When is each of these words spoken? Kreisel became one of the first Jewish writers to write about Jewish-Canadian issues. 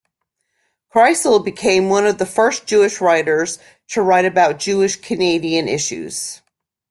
Kreisel 0.91 1.45
became 1.45 1.87
one 1.87 2.07
of 2.07 2.17
the 2.17 2.25
first 2.25 2.65
Jewish 2.65 2.99
writers 3.01 3.59
to 3.89 4.01
write 4.01 4.25
about 4.25 4.57
Jewish-Canadian 4.57 5.67
issues. 5.67 6.41